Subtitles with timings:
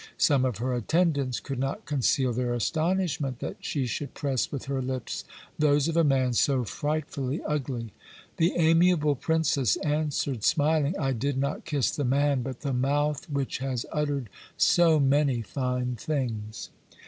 [0.17, 4.81] Some of her attendants could not conceal their astonishment that she should press with her
[4.81, 5.25] lips
[5.59, 7.93] those of a man so frightfully ugly.
[8.37, 13.59] The amiable princess answered, smiling, "I did not kiss the man, but the mouth which
[13.59, 16.71] has uttered so many fine things."